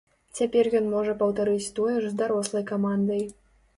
Цяпер 0.37 0.69
ён 0.79 0.87
можа 0.93 1.13
паўтарыць 1.21 1.73
тое 1.81 1.93
ж 1.99 2.09
з 2.13 2.19
дарослай 2.23 2.67
камандай. 2.73 3.23